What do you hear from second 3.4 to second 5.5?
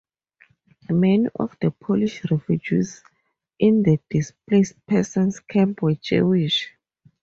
in the Displaced Persons